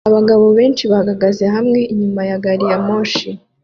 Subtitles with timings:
[0.09, 3.29] Abagabo benshi bahagaze hamwe inyuma ya gariyamoshi